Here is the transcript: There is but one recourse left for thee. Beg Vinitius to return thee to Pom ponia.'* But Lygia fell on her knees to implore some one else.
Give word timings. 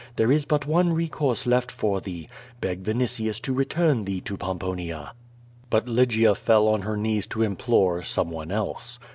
There 0.15 0.31
is 0.31 0.45
but 0.45 0.65
one 0.65 0.93
recourse 0.93 1.45
left 1.45 1.69
for 1.71 2.01
thee. 2.01 2.27
Beg 2.59 2.83
Vinitius 2.83 3.39
to 3.41 3.53
return 3.53 4.05
thee 4.05 4.19
to 4.21 4.35
Pom 4.35 4.57
ponia.'* 4.57 5.11
But 5.69 5.87
Lygia 5.87 6.33
fell 6.33 6.67
on 6.67 6.81
her 6.81 6.97
knees 6.97 7.27
to 7.27 7.43
implore 7.43 8.01
some 8.01 8.31
one 8.31 8.51
else. 8.51 8.97